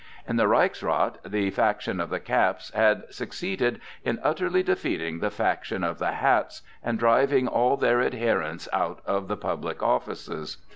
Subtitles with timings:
[0.27, 5.83] In the Reichsrath the faction of the "caps" had succeeded in utterly defeating the faction
[5.83, 10.57] of the "hats," and driving all their adherents out of the public offices.